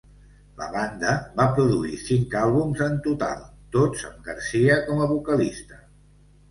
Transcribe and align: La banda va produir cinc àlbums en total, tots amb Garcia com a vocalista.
La 0.59 0.69
banda 0.75 1.11
va 1.41 1.45
produir 1.59 1.99
cinc 2.07 2.35
àlbums 2.41 2.83
en 2.89 2.99
total, 3.09 3.47
tots 3.79 4.09
amb 4.11 4.27
Garcia 4.31 4.83
com 4.91 5.07
a 5.09 5.13
vocalista. 5.17 5.85